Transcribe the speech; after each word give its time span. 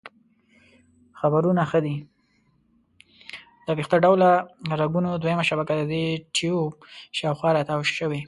د 3.65 3.67
ویښته 3.77 3.97
ډوله 4.05 4.31
رګونو 4.81 5.09
دویمه 5.21 5.43
شبکه 5.49 5.73
د 5.77 5.81
دې 5.91 6.05
ټیوب 6.35 6.71
شاوخوا 7.17 7.49
را 7.53 7.61
تاو 7.67 7.81
شوي. 7.97 8.19